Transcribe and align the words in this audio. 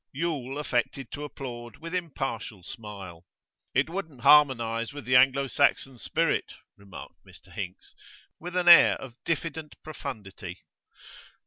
Yule 0.13 0.57
affected 0.57 1.11
to 1.11 1.23
applaud 1.23 1.77
with 1.77 1.93
impartial 1.93 2.63
smile. 2.63 3.27
'It 3.75 3.87
wouldn't 3.87 4.21
harmonise 4.21 4.93
with 4.93 5.05
the 5.05 5.15
Anglo 5.15 5.45
Saxon 5.45 5.99
spirit,' 5.99 6.55
remarked 6.75 7.23
Mr 7.23 7.51
Hinks, 7.51 7.93
with 8.39 8.55
an 8.55 8.67
air 8.67 8.95
of 8.95 9.15
diffident 9.25 9.75
profundity. 9.83 10.63